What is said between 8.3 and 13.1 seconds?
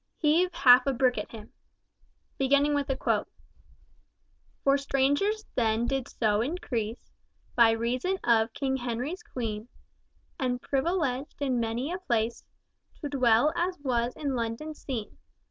King Henry's queen, And privileged in many a place To